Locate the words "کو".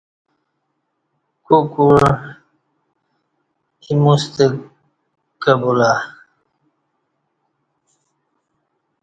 1.45-1.57